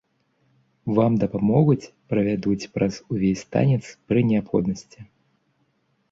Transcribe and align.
Вам 0.99 1.17
дапамогуць, 1.23 1.91
правядуць 2.13 2.69
праз 2.77 2.93
увесь 3.17 3.43
танец 3.57 3.81
пры 4.13 4.19
неабходнасці. 4.31 4.99